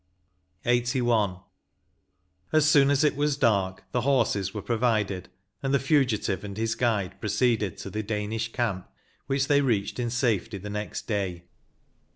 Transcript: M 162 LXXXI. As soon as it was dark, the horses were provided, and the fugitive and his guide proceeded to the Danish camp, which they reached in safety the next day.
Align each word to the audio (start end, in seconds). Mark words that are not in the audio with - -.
M 0.65 0.69
162 0.77 1.03
LXXXI. 1.05 1.43
As 2.53 2.67
soon 2.67 2.89
as 2.89 3.03
it 3.03 3.15
was 3.15 3.37
dark, 3.37 3.83
the 3.91 4.01
horses 4.01 4.51
were 4.51 4.63
provided, 4.63 5.29
and 5.61 5.75
the 5.75 5.79
fugitive 5.79 6.43
and 6.43 6.57
his 6.57 6.73
guide 6.73 7.21
proceeded 7.21 7.77
to 7.77 7.91
the 7.91 8.01
Danish 8.01 8.51
camp, 8.51 8.89
which 9.27 9.45
they 9.47 9.61
reached 9.61 9.99
in 9.99 10.09
safety 10.09 10.57
the 10.57 10.71
next 10.71 11.05
day. 11.05 11.43